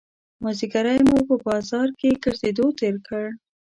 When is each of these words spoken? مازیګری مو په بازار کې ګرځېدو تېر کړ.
مازیګری 0.41 0.99
مو 1.07 1.19
په 1.27 1.35
بازار 1.47 1.87
کې 1.99 2.19
ګرځېدو 2.23 2.65
تېر 2.79 2.95
کړ. 3.07 3.25